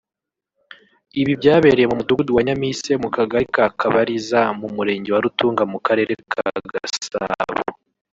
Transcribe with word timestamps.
Ibi 1.21 1.33
byabereye 1.39 1.87
mu 1.89 1.95
mudugudu 1.99 2.31
wa 2.35 2.41
Nyamise 2.47 2.91
mu 3.03 3.09
kagali 3.15 3.45
ka 3.55 3.65
Kabaliza 3.79 4.41
mu 4.59 4.67
murenge 4.75 5.09
wa 5.11 5.21
Rutunga 5.25 5.63
mu 5.71 5.79
karere 5.87 6.13
ka 6.31 6.45
Gasabo 6.71 7.61